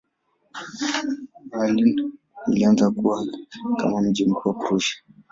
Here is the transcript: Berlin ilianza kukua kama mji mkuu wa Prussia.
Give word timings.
Berlin 1.49 2.09
ilianza 2.47 2.89
kukua 2.91 3.25
kama 3.79 4.01
mji 4.01 4.25
mkuu 4.25 4.49
wa 4.49 4.55
Prussia. 4.55 5.03